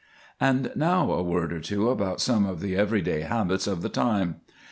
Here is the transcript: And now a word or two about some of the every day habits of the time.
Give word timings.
And 0.39 0.71
now 0.75 1.11
a 1.11 1.21
word 1.21 1.53
or 1.53 1.59
two 1.59 1.91
about 1.91 2.21
some 2.21 2.43
of 2.43 2.59
the 2.59 2.75
every 2.75 3.03
day 3.03 3.21
habits 3.21 3.67
of 3.67 3.83
the 3.83 3.89
time. 3.89 4.37